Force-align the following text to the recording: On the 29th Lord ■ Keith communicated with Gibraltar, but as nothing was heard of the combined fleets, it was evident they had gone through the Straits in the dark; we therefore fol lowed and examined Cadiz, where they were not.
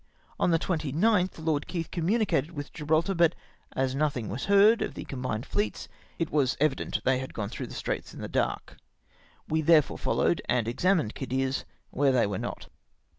On 0.39 0.49
the 0.49 0.57
29th 0.57 1.37
Lord 1.45 1.63
■ 1.65 1.67
Keith 1.67 1.91
communicated 1.91 2.53
with 2.53 2.73
Gibraltar, 2.73 3.13
but 3.13 3.35
as 3.73 3.93
nothing 3.93 4.29
was 4.29 4.45
heard 4.45 4.81
of 4.81 4.95
the 4.95 5.03
combined 5.05 5.45
fleets, 5.45 5.87
it 6.17 6.31
was 6.31 6.57
evident 6.59 7.03
they 7.03 7.19
had 7.19 7.35
gone 7.35 7.49
through 7.49 7.67
the 7.67 7.75
Straits 7.75 8.11
in 8.11 8.19
the 8.19 8.27
dark; 8.27 8.77
we 9.47 9.61
therefore 9.61 9.99
fol 9.99 10.15
lowed 10.15 10.41
and 10.49 10.67
examined 10.67 11.13
Cadiz, 11.13 11.65
where 11.91 12.11
they 12.11 12.25
were 12.25 12.39
not. 12.39 12.67